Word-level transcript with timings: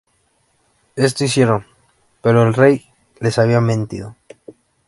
Esto 0.95 1.25
hicieron, 1.25 1.63
pero 2.23 2.41
el 2.41 2.55
rey 2.55 2.87
les 3.19 3.37
había 3.37 3.61
mentido. 3.61 4.15